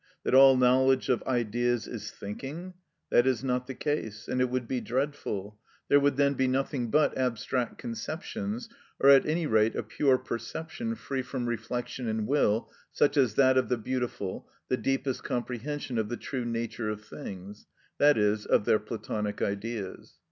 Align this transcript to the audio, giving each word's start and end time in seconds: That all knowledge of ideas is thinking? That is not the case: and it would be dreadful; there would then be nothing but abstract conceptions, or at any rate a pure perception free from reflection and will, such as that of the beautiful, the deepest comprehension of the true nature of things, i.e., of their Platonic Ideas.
That 0.23 0.33
all 0.33 0.57
knowledge 0.57 1.09
of 1.09 1.21
ideas 1.27 1.87
is 1.87 2.09
thinking? 2.09 2.73
That 3.11 3.27
is 3.27 3.43
not 3.43 3.67
the 3.67 3.75
case: 3.75 4.27
and 4.27 4.41
it 4.41 4.49
would 4.49 4.67
be 4.67 4.81
dreadful; 4.81 5.59
there 5.89 5.99
would 5.99 6.17
then 6.17 6.33
be 6.33 6.47
nothing 6.47 6.89
but 6.89 7.15
abstract 7.15 7.77
conceptions, 7.77 8.67
or 8.99 9.11
at 9.11 9.27
any 9.27 9.45
rate 9.45 9.75
a 9.75 9.83
pure 9.83 10.17
perception 10.17 10.95
free 10.95 11.21
from 11.21 11.45
reflection 11.45 12.07
and 12.07 12.25
will, 12.25 12.71
such 12.91 13.15
as 13.15 13.35
that 13.35 13.57
of 13.59 13.69
the 13.69 13.77
beautiful, 13.77 14.49
the 14.69 14.75
deepest 14.77 15.23
comprehension 15.23 15.99
of 15.99 16.09
the 16.09 16.17
true 16.17 16.45
nature 16.45 16.89
of 16.89 17.05
things, 17.05 17.67
i.e., 17.99 18.37
of 18.49 18.65
their 18.65 18.79
Platonic 18.79 19.39
Ideas. 19.43 20.13